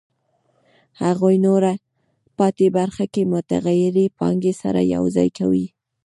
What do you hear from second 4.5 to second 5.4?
سره یوځای